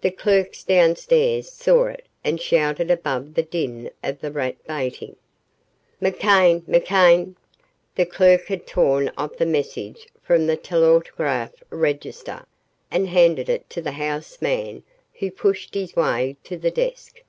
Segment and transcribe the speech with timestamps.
[0.00, 5.14] The clerks downstairs saw it and shouted above the din of the rat baiting.
[6.02, 7.36] "McCann McCann!"
[7.94, 12.44] The clerk had torn off the message from the telautograph register,
[12.90, 14.82] and handed it to the house man
[15.20, 17.22] who pushed his way to the desk.